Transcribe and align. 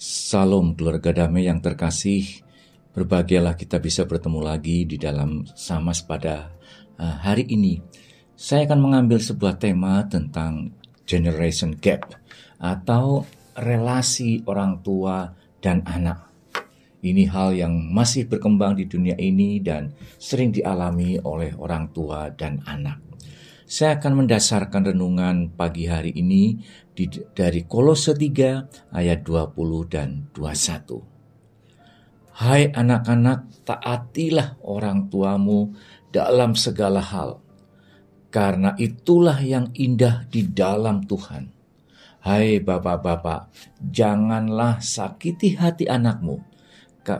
Salam 0.00 0.80
keluarga 0.80 1.12
damai 1.12 1.44
yang 1.44 1.60
terkasih. 1.60 2.40
Berbahagialah 2.96 3.52
kita 3.52 3.76
bisa 3.84 4.08
bertemu 4.08 4.40
lagi 4.40 4.88
di 4.88 4.96
dalam 4.96 5.44
Samas 5.52 6.00
pada 6.00 6.56
uh, 6.96 7.20
hari 7.20 7.44
ini. 7.52 7.84
Saya 8.32 8.64
akan 8.64 8.80
mengambil 8.80 9.20
sebuah 9.20 9.60
tema 9.60 10.00
tentang 10.08 10.72
generation 11.04 11.76
gap 11.76 12.16
atau 12.56 13.28
relasi 13.60 14.40
orang 14.48 14.80
tua 14.80 15.36
dan 15.60 15.84
anak. 15.84 16.32
Ini 17.04 17.28
hal 17.28 17.52
yang 17.60 17.92
masih 17.92 18.24
berkembang 18.24 18.80
di 18.80 18.88
dunia 18.88 19.20
ini 19.20 19.60
dan 19.60 19.92
sering 20.16 20.48
dialami 20.48 21.20
oleh 21.20 21.52
orang 21.60 21.92
tua 21.92 22.32
dan 22.32 22.64
anak. 22.64 23.09
Saya 23.70 24.02
akan 24.02 24.26
mendasarkan 24.26 24.90
renungan 24.90 25.54
pagi 25.54 25.86
hari 25.86 26.10
ini 26.18 26.58
di, 26.90 27.06
dari 27.06 27.62
Kolose 27.70 28.18
3 28.18 28.90
ayat 28.90 29.22
20 29.22 29.54
dan 29.86 30.26
21. 30.34 30.98
Hai 32.34 32.66
anak-anak, 32.74 33.62
taatilah 33.62 34.58
orang 34.66 35.06
tuamu 35.06 35.70
dalam 36.10 36.58
segala 36.58 36.98
hal, 36.98 37.38
karena 38.34 38.74
itulah 38.74 39.38
yang 39.38 39.70
indah 39.78 40.26
di 40.26 40.50
dalam 40.50 41.06
Tuhan. 41.06 41.54
Hai 42.26 42.58
bapak-bapak, 42.58 43.54
janganlah 43.78 44.82
sakiti 44.82 45.54
hati 45.54 45.86
anakmu, 45.86 46.42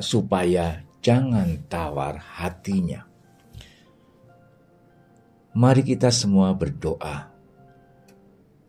supaya 0.03 0.83
jangan 0.99 1.63
tawar 1.71 2.19
hatinya. 2.43 3.10
Mari 5.51 5.83
kita 5.83 6.15
semua 6.15 6.55
berdoa. 6.55 7.27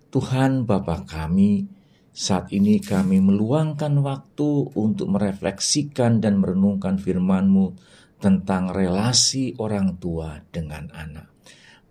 Tuhan 0.09 0.65
Bapa 0.65 1.05
kami, 1.05 1.69
saat 2.09 2.49
ini 2.49 2.81
kami 2.81 3.21
meluangkan 3.21 4.01
waktu 4.01 4.73
untuk 4.73 5.13
merefleksikan 5.13 6.17
dan 6.17 6.41
merenungkan 6.41 6.97
firman-Mu 6.97 7.77
tentang 8.17 8.73
relasi 8.73 9.53
orang 9.61 10.01
tua 10.01 10.41
dengan 10.49 10.89
anak. 10.89 11.29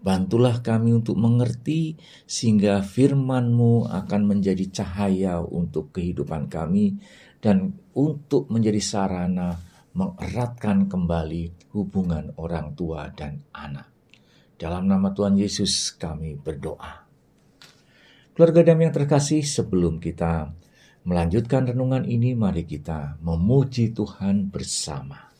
Bantulah 0.02 0.58
kami 0.58 0.90
untuk 0.90 1.14
mengerti 1.22 1.94
sehingga 2.26 2.82
firman-Mu 2.82 3.86
akan 3.86 4.22
menjadi 4.26 4.82
cahaya 4.82 5.38
untuk 5.38 5.94
kehidupan 5.94 6.50
kami 6.50 6.98
dan 7.38 7.78
untuk 7.94 8.50
menjadi 8.50 8.82
sarana 8.82 9.54
mengeratkan 9.94 10.90
kembali 10.90 11.70
hubungan 11.78 12.34
orang 12.42 12.74
tua 12.74 13.06
dan 13.14 13.38
anak. 13.54 13.99
Dalam 14.60 14.84
nama 14.84 15.08
Tuhan 15.16 15.40
Yesus 15.40 15.96
kami 15.96 16.36
berdoa. 16.36 17.08
Keluarga 18.36 18.60
damai 18.60 18.92
yang 18.92 18.96
terkasih, 18.96 19.40
sebelum 19.40 19.96
kita 19.96 20.52
melanjutkan 21.08 21.64
renungan 21.64 22.04
ini, 22.04 22.36
mari 22.36 22.68
kita 22.68 23.16
memuji 23.24 23.96
Tuhan 23.96 24.52
bersama. 24.52 25.32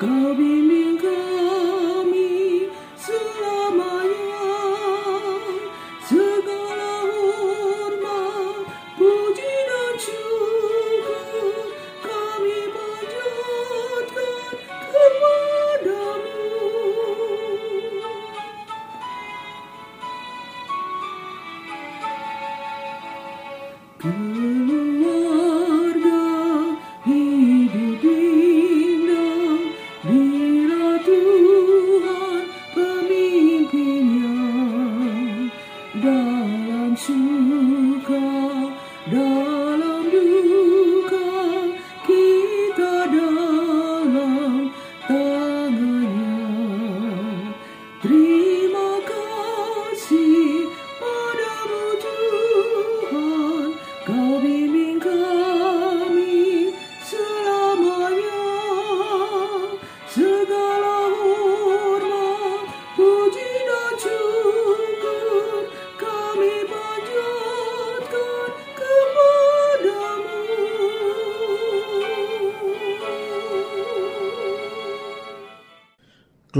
Kabimin 0.00 0.96
kami 0.96 2.64
selamanya 2.96 4.48
Segala 6.00 7.04
hormat, 7.04 8.64
puji 8.96 9.52
dan 9.68 9.94
syukur 10.00 11.68
Kami 12.00 12.60
panjatkan 12.72 14.56
kepadamu 14.88 16.48
Kepadamu 24.00 24.59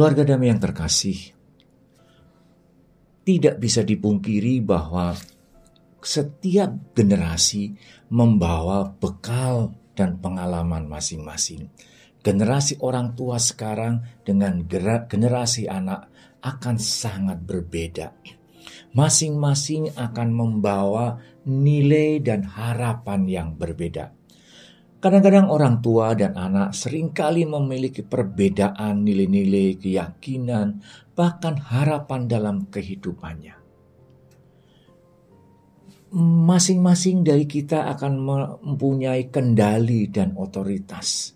Keluarga 0.00 0.32
damai 0.32 0.48
yang 0.48 0.56
terkasih, 0.56 1.36
tidak 3.20 3.60
bisa 3.60 3.84
dipungkiri 3.84 4.64
bahwa 4.64 5.12
setiap 6.00 6.96
generasi 6.96 7.76
membawa 8.08 8.96
bekal 8.96 9.76
dan 9.92 10.16
pengalaman 10.16 10.88
masing-masing. 10.88 11.68
Generasi 12.24 12.80
orang 12.80 13.12
tua 13.12 13.36
sekarang 13.36 14.24
dengan 14.24 14.64
generasi 15.04 15.68
anak 15.68 16.08
akan 16.40 16.80
sangat 16.80 17.36
berbeda. 17.44 18.16
Masing-masing 18.96 19.92
akan 20.00 20.28
membawa 20.32 21.20
nilai 21.44 22.24
dan 22.24 22.48
harapan 22.48 23.28
yang 23.28 23.48
berbeda. 23.52 24.16
Kadang-kadang 25.00 25.48
orang 25.48 25.80
tua 25.80 26.12
dan 26.12 26.36
anak 26.36 26.76
sering 26.76 27.16
kali 27.16 27.48
memiliki 27.48 28.04
perbedaan 28.04 29.00
nilai-nilai, 29.00 29.80
keyakinan, 29.80 30.84
bahkan 31.16 31.56
harapan 31.56 32.28
dalam 32.28 32.68
kehidupannya. 32.68 33.56
Masing-masing 36.20 37.24
dari 37.24 37.48
kita 37.48 37.88
akan 37.96 38.12
mempunyai 38.60 39.32
kendali 39.32 40.04
dan 40.12 40.36
otoritas. 40.36 41.32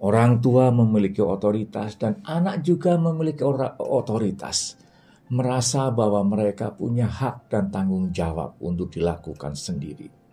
Orang 0.00 0.40
tua 0.40 0.72
memiliki 0.72 1.20
otoritas 1.20 2.00
dan 2.00 2.24
anak 2.24 2.64
juga 2.64 2.96
memiliki 2.96 3.44
otoritas. 3.84 4.80
Merasa 5.28 5.92
bahwa 5.92 6.24
mereka 6.24 6.72
punya 6.72 7.04
hak 7.04 7.52
dan 7.52 7.68
tanggung 7.68 8.08
jawab 8.16 8.56
untuk 8.64 8.96
dilakukan 8.96 9.52
sendiri. 9.52 10.23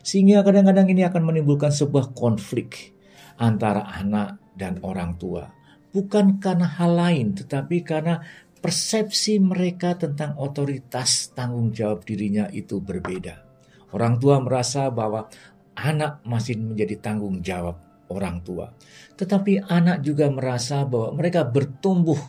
Sehingga 0.00 0.40
kadang-kadang 0.40 0.88
ini 0.88 1.04
akan 1.04 1.22
menimbulkan 1.28 1.70
sebuah 1.70 2.16
konflik 2.16 2.96
antara 3.40 3.88
anak 3.96 4.40
dan 4.56 4.80
orang 4.84 5.16
tua. 5.16 5.48
Bukan 5.90 6.38
karena 6.38 6.70
hal 6.78 6.92
lain, 6.94 7.34
tetapi 7.34 7.82
karena 7.82 8.22
persepsi 8.60 9.40
mereka 9.40 9.96
tentang 9.96 10.36
otoritas 10.36 11.32
tanggung 11.32 11.72
jawab 11.72 12.04
dirinya 12.04 12.46
itu 12.52 12.78
berbeda. 12.78 13.42
Orang 13.90 14.22
tua 14.22 14.38
merasa 14.38 14.86
bahwa 14.92 15.26
anak 15.74 16.22
masih 16.22 16.60
menjadi 16.60 17.00
tanggung 17.00 17.42
jawab 17.42 17.80
orang 18.12 18.44
tua. 18.44 18.70
Tetapi 19.16 19.66
anak 19.66 20.04
juga 20.04 20.30
merasa 20.30 20.86
bahwa 20.86 21.16
mereka 21.18 21.42
bertumbuh 21.42 22.20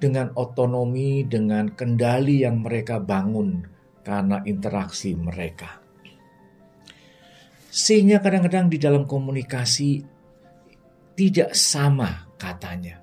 dengan 0.00 0.32
otonomi, 0.32 1.28
dengan 1.28 1.68
kendali 1.72 2.46
yang 2.46 2.64
mereka 2.64 3.00
bangun 3.02 3.64
karena 4.00 4.40
interaksi 4.48 5.12
mereka. 5.12 5.83
Sehingga 7.74 8.22
kadang-kadang 8.22 8.70
di 8.70 8.78
dalam 8.78 9.02
komunikasi 9.02 9.98
tidak 11.18 11.58
sama 11.58 12.30
katanya. 12.38 13.02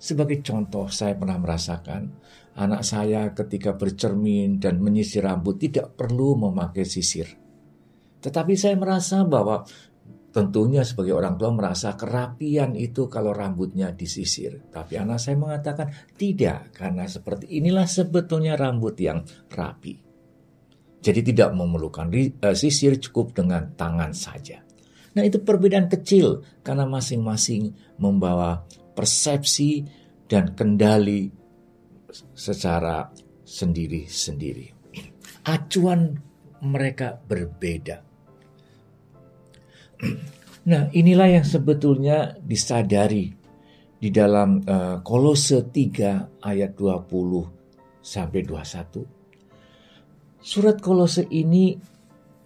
Sebagai 0.00 0.40
contoh, 0.40 0.88
saya 0.88 1.12
pernah 1.12 1.36
merasakan 1.36 2.08
anak 2.56 2.88
saya 2.88 3.36
ketika 3.36 3.76
bercermin 3.76 4.56
dan 4.56 4.80
menyisir 4.80 5.28
rambut 5.28 5.60
tidak 5.60 5.92
perlu 5.92 6.40
memakai 6.40 6.88
sisir. 6.88 7.28
Tetapi 8.24 8.56
saya 8.56 8.80
merasa 8.80 9.28
bahwa 9.28 9.60
tentunya 10.32 10.88
sebagai 10.88 11.12
orang 11.12 11.36
tua 11.36 11.52
merasa 11.52 11.92
kerapian 11.92 12.72
itu 12.72 13.12
kalau 13.12 13.36
rambutnya 13.36 13.92
disisir. 13.92 14.72
Tapi 14.72 14.96
anak 14.96 15.20
saya 15.20 15.36
mengatakan 15.36 15.92
tidak, 16.16 16.72
karena 16.72 17.04
seperti 17.04 17.60
inilah 17.60 17.84
sebetulnya 17.84 18.56
rambut 18.56 18.96
yang 18.96 19.20
rapi. 19.52 20.11
Jadi 21.02 21.34
tidak 21.34 21.50
memerlukan 21.58 22.06
uh, 22.14 22.54
sisir 22.54 22.94
cukup 23.02 23.34
dengan 23.34 23.74
tangan 23.74 24.14
saja. 24.14 24.62
Nah 25.12 25.22
itu 25.26 25.42
perbedaan 25.42 25.90
kecil 25.90 26.46
karena 26.62 26.86
masing-masing 26.86 27.74
membawa 27.98 28.62
persepsi 28.94 29.82
dan 30.30 30.54
kendali 30.54 31.28
secara 32.32 33.10
sendiri-sendiri. 33.42 34.72
Acuan 35.42 36.16
mereka 36.62 37.18
berbeda. 37.18 37.98
Nah, 40.62 40.86
inilah 40.94 41.26
yang 41.26 41.42
sebetulnya 41.42 42.38
disadari 42.38 43.34
di 43.98 44.14
dalam 44.14 44.62
uh, 44.62 45.02
Kolose 45.02 45.66
3 45.66 46.38
ayat 46.38 46.78
20 46.78 47.02
sampai 47.98 48.46
21 48.46 49.21
Surat 50.42 50.82
Kolose 50.82 51.30
ini 51.30 51.70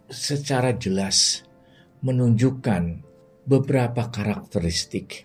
secara 0.05 0.77
jelas 0.77 1.41
menunjukkan 2.05 2.83
beberapa 3.49 4.13
karakteristik. 4.13 5.25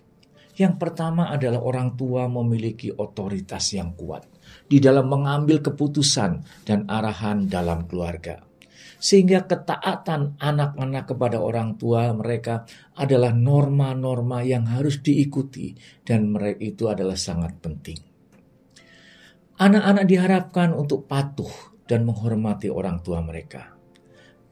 Yang 0.56 0.80
pertama 0.80 1.28
adalah 1.28 1.60
orang 1.60 2.00
tua 2.00 2.32
memiliki 2.32 2.88
otoritas 2.88 3.76
yang 3.76 3.92
kuat 3.92 4.24
di 4.72 4.80
dalam 4.80 5.04
mengambil 5.04 5.60
keputusan 5.60 6.64
dan 6.64 6.88
arahan 6.88 7.44
dalam 7.44 7.84
keluarga. 7.84 8.40
Sehingga 8.96 9.44
ketaatan 9.44 10.40
anak-anak 10.40 11.12
kepada 11.12 11.44
orang 11.44 11.76
tua 11.76 12.08
mereka 12.16 12.64
adalah 12.96 13.36
norma-norma 13.36 14.40
yang 14.48 14.64
harus 14.64 15.04
diikuti 15.04 15.76
dan 16.08 16.32
mereka 16.32 16.64
itu 16.64 16.88
adalah 16.88 17.20
sangat 17.20 17.52
penting. 17.60 18.00
Anak-anak 19.60 20.08
diharapkan 20.08 20.72
untuk 20.72 21.04
patuh 21.04 21.71
dan 21.86 22.06
menghormati 22.08 22.68
orang 22.72 23.00
tua 23.00 23.22
mereka. 23.22 23.74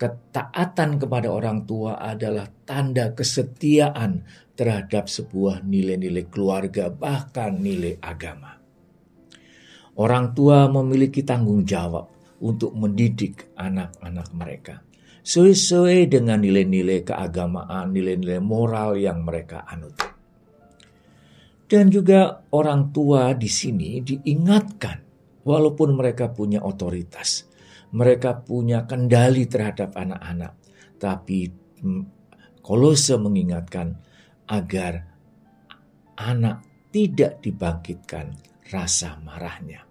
Ketaatan 0.00 0.96
kepada 0.96 1.28
orang 1.28 1.68
tua 1.68 2.00
adalah 2.00 2.48
tanda 2.64 3.12
kesetiaan 3.12 4.24
terhadap 4.56 5.12
sebuah 5.12 5.60
nilai-nilai 5.60 6.24
keluarga, 6.32 6.88
bahkan 6.88 7.60
nilai 7.60 8.00
agama. 8.00 8.56
Orang 10.00 10.32
tua 10.32 10.64
memiliki 10.72 11.20
tanggung 11.20 11.68
jawab 11.68 12.08
untuk 12.40 12.72
mendidik 12.72 13.52
anak-anak 13.60 14.28
mereka 14.32 14.80
sesuai 15.20 16.08
dengan 16.08 16.40
nilai-nilai 16.40 17.04
keagamaan, 17.04 17.92
nilai-nilai 17.92 18.40
moral 18.40 18.96
yang 18.96 19.20
mereka 19.20 19.68
anut. 19.68 19.94
Dan 21.70 21.86
juga 21.86 22.42
orang 22.50 22.90
tua 22.90 23.30
di 23.36 23.46
sini 23.46 24.02
diingatkan 24.02 25.09
Walaupun 25.40 25.96
mereka 25.96 26.28
punya 26.32 26.60
otoritas, 26.60 27.48
mereka 27.96 28.38
punya 28.44 28.84
kendali 28.84 29.48
terhadap 29.48 29.96
anak-anak, 29.96 30.52
tapi 31.00 31.48
mm, 31.80 32.04
Kolose 32.60 33.16
mengingatkan 33.16 33.96
agar 34.46 35.08
anak 36.20 36.60
tidak 36.92 37.40
dibangkitkan 37.40 38.36
rasa 38.68 39.16
marahnya. 39.24 39.88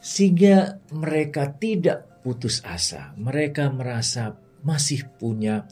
Sehingga 0.00 0.80
mereka 0.94 1.52
tidak 1.58 2.22
putus 2.24 2.62
asa, 2.64 3.12
mereka 3.20 3.68
merasa 3.68 4.38
masih 4.64 5.06
punya 5.18 5.66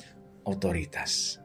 otoritas. 0.44 1.44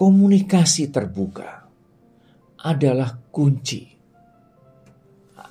Komunikasi 0.00 0.88
terbuka 0.88 1.68
adalah 2.64 3.20
kunci 3.28 3.84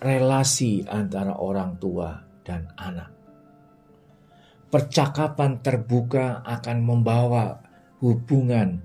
relasi 0.02 0.82
antara 0.90 1.38
orang 1.38 1.78
tua 1.78 2.18
dan 2.42 2.66
anak. 2.74 3.14
Percakapan 4.74 5.62
terbuka 5.62 6.42
akan 6.42 6.78
membawa 6.82 7.62
hubungan 8.02 8.82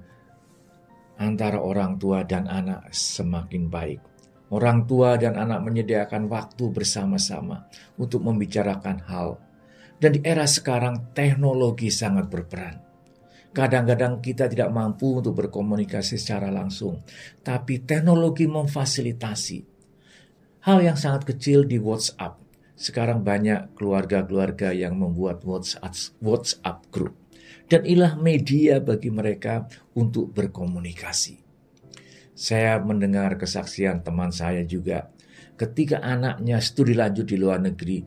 antara 1.16 1.56
orang 1.56 1.96
tua 1.96 2.28
dan 2.28 2.44
anak 2.44 2.92
semakin 2.92 3.72
baik. 3.72 4.04
Orang 4.52 4.84
tua 4.84 5.16
dan 5.16 5.32
anak 5.40 5.64
menyediakan 5.64 6.28
waktu 6.28 6.76
bersama-sama 6.76 7.64
untuk 7.96 8.20
membicarakan 8.20 9.00
hal. 9.08 9.40
Dan 9.96 10.12
di 10.12 10.20
era 10.28 10.44
sekarang 10.44 11.16
teknologi 11.16 11.88
sangat 11.88 12.28
berperan 12.28 12.93
Kadang-kadang 13.54 14.18
kita 14.18 14.50
tidak 14.50 14.74
mampu 14.74 15.22
untuk 15.22 15.38
berkomunikasi 15.38 16.18
secara 16.18 16.50
langsung, 16.50 17.06
tapi 17.38 17.86
teknologi 17.86 18.50
memfasilitasi. 18.50 19.58
Hal 20.66 20.82
yang 20.82 20.98
sangat 20.98 21.22
kecil 21.22 21.62
di 21.62 21.78
WhatsApp. 21.78 22.42
Sekarang 22.74 23.22
banyak 23.22 23.78
keluarga-keluarga 23.78 24.74
yang 24.74 24.98
membuat 24.98 25.46
WhatsApp, 25.46 25.94
WhatsApp 26.18 26.90
group. 26.90 27.14
Dan 27.70 27.86
inilah 27.86 28.18
media 28.18 28.82
bagi 28.82 29.14
mereka 29.14 29.70
untuk 29.94 30.34
berkomunikasi. 30.34 31.38
Saya 32.34 32.82
mendengar 32.82 33.38
kesaksian 33.38 34.02
teman 34.02 34.34
saya 34.34 34.66
juga 34.66 35.14
ketika 35.54 36.02
anaknya 36.02 36.58
studi 36.58 36.98
lanjut 36.98 37.26
di 37.30 37.38
luar 37.38 37.62
negeri, 37.62 38.02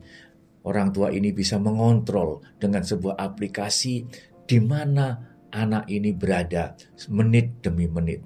orang 0.68 0.92
tua 0.92 1.08
ini 1.08 1.32
bisa 1.32 1.56
mengontrol 1.56 2.44
dengan 2.60 2.84
sebuah 2.84 3.16
aplikasi 3.16 4.04
di 4.44 4.58
mana 4.60 5.27
anak 5.52 5.88
ini 5.88 6.12
berada 6.12 6.76
menit 7.08 7.64
demi 7.64 7.88
menit. 7.88 8.20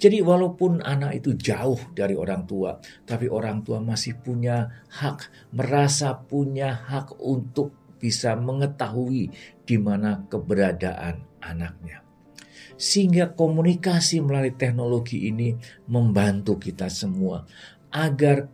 Jadi 0.00 0.24
walaupun 0.24 0.80
anak 0.80 1.20
itu 1.20 1.36
jauh 1.36 1.76
dari 1.92 2.16
orang 2.16 2.48
tua, 2.48 2.80
tapi 3.04 3.28
orang 3.28 3.60
tua 3.60 3.84
masih 3.84 4.16
punya 4.16 4.80
hak, 4.88 5.52
merasa 5.52 6.16
punya 6.16 6.72
hak 6.72 7.20
untuk 7.20 7.76
bisa 8.00 8.32
mengetahui 8.32 9.28
di 9.60 9.76
mana 9.76 10.24
keberadaan 10.24 11.20
anaknya. 11.44 12.00
Sehingga 12.80 13.36
komunikasi 13.36 14.24
melalui 14.24 14.56
teknologi 14.56 15.28
ini 15.28 15.52
membantu 15.92 16.56
kita 16.56 16.88
semua 16.88 17.44
agar 17.92 18.48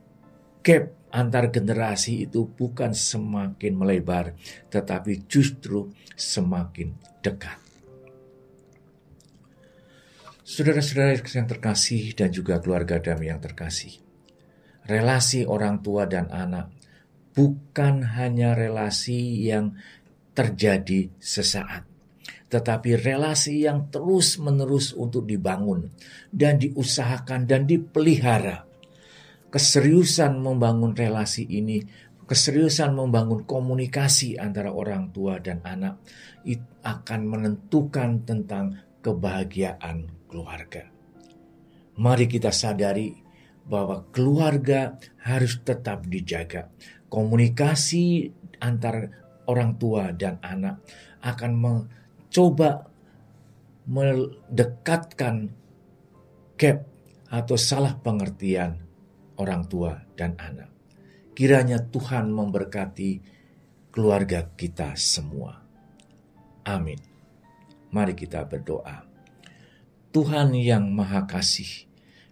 gap 0.66 0.90
antar 1.14 1.54
generasi 1.54 2.26
itu 2.26 2.50
bukan 2.50 2.90
semakin 2.90 3.72
melebar, 3.78 4.34
tetapi 4.66 5.30
justru 5.30 5.94
semakin 6.18 6.90
dekat. 7.22 7.65
Saudara-saudara 10.46 11.18
yang 11.18 11.50
terkasih 11.50 12.14
dan 12.14 12.30
juga 12.30 12.62
keluarga 12.62 13.02
damai 13.02 13.34
yang 13.34 13.42
terkasih. 13.42 13.98
Relasi 14.86 15.42
orang 15.42 15.82
tua 15.82 16.06
dan 16.06 16.30
anak 16.30 16.70
bukan 17.34 18.14
hanya 18.14 18.54
relasi 18.54 19.42
yang 19.42 19.74
terjadi 20.38 21.10
sesaat, 21.18 21.82
tetapi 22.46 22.94
relasi 22.94 23.66
yang 23.66 23.90
terus-menerus 23.90 24.94
untuk 24.94 25.26
dibangun 25.26 25.90
dan 26.30 26.62
diusahakan 26.62 27.50
dan 27.50 27.66
dipelihara. 27.66 28.70
Keseriusan 29.50 30.38
membangun 30.38 30.94
relasi 30.94 31.42
ini, 31.42 31.82
keseriusan 32.22 32.94
membangun 32.94 33.42
komunikasi 33.42 34.38
antara 34.38 34.70
orang 34.70 35.10
tua 35.10 35.42
dan 35.42 35.58
anak 35.66 35.98
akan 36.86 37.20
menentukan 37.26 38.22
tentang 38.22 38.78
kebahagiaan 39.02 40.15
keluarga. 40.28 40.87
Mari 41.97 42.28
kita 42.28 42.52
sadari 42.52 43.16
bahwa 43.66 44.06
keluarga 44.14 44.95
harus 45.25 45.59
tetap 45.64 46.06
dijaga. 46.06 46.71
Komunikasi 47.11 48.30
antar 48.61 49.11
orang 49.47 49.78
tua 49.78 50.12
dan 50.12 50.38
anak 50.42 50.83
akan 51.23 51.52
mencoba 51.56 52.87
mendekatkan 53.87 55.54
gap 56.59 56.78
atau 57.30 57.56
salah 57.59 57.95
pengertian 57.99 58.83
orang 59.38 59.66
tua 59.66 59.95
dan 60.18 60.35
anak. 60.38 60.71
Kiranya 61.37 61.85
Tuhan 61.87 62.33
memberkati 62.33 63.21
keluarga 63.92 64.50
kita 64.56 64.97
semua. 64.99 65.62
Amin. 66.66 66.99
Mari 67.95 68.18
kita 68.18 68.42
berdoa. 68.49 69.05
Tuhan 70.16 70.56
yang 70.56 70.96
Maha 70.96 71.28
Kasih, 71.28 71.85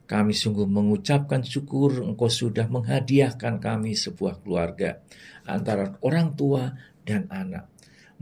kami 0.08 0.32
sungguh 0.32 0.64
mengucapkan 0.64 1.44
syukur 1.44 2.00
Engkau 2.00 2.32
sudah 2.32 2.64
menghadiahkan 2.64 3.60
kami 3.60 3.92
sebuah 3.92 4.40
keluarga 4.40 5.04
antara 5.44 5.92
orang 6.00 6.32
tua 6.32 6.80
dan 7.04 7.28
anak. 7.28 7.68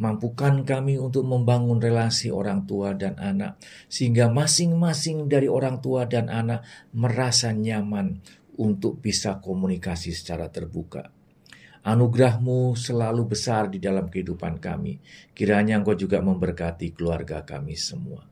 Mampukan 0.02 0.66
kami 0.66 0.98
untuk 0.98 1.22
membangun 1.30 1.78
relasi 1.78 2.34
orang 2.34 2.66
tua 2.66 2.98
dan 2.98 3.14
anak, 3.22 3.62
sehingga 3.86 4.34
masing-masing 4.34 5.30
dari 5.30 5.46
orang 5.46 5.78
tua 5.78 6.10
dan 6.10 6.26
anak 6.26 6.66
merasa 6.90 7.54
nyaman 7.54 8.18
untuk 8.58 8.98
bisa 8.98 9.38
komunikasi 9.38 10.10
secara 10.10 10.50
terbuka. 10.50 11.06
Anugerahmu 11.86 12.74
selalu 12.74 13.30
besar 13.30 13.70
di 13.70 13.78
dalam 13.78 14.10
kehidupan 14.10 14.58
kami. 14.58 14.98
Kiranya 15.30 15.78
Engkau 15.78 15.94
juga 15.94 16.18
memberkati 16.18 16.90
keluarga 16.98 17.46
kami 17.46 17.78
semua. 17.78 18.31